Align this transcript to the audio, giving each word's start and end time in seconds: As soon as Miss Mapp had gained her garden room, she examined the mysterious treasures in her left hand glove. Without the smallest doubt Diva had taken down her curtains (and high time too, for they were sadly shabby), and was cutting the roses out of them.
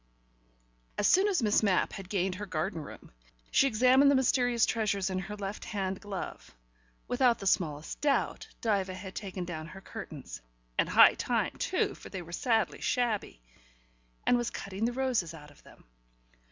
As 0.97 1.05
soon 1.07 1.27
as 1.27 1.43
Miss 1.43 1.61
Mapp 1.61 1.93
had 1.93 2.09
gained 2.09 2.33
her 2.33 2.47
garden 2.47 2.81
room, 2.81 3.11
she 3.51 3.67
examined 3.67 4.09
the 4.09 4.15
mysterious 4.15 4.65
treasures 4.65 5.11
in 5.11 5.19
her 5.19 5.35
left 5.35 5.63
hand 5.63 6.01
glove. 6.01 6.55
Without 7.07 7.37
the 7.37 7.45
smallest 7.45 8.01
doubt 8.01 8.47
Diva 8.61 8.95
had 8.95 9.13
taken 9.13 9.45
down 9.45 9.67
her 9.67 9.79
curtains 9.81 10.41
(and 10.75 10.89
high 10.89 11.13
time 11.13 11.55
too, 11.59 11.93
for 11.93 12.09
they 12.09 12.23
were 12.23 12.31
sadly 12.31 12.81
shabby), 12.81 13.41
and 14.25 14.37
was 14.37 14.49
cutting 14.49 14.85
the 14.85 14.91
roses 14.91 15.35
out 15.35 15.51
of 15.51 15.61
them. 15.61 15.83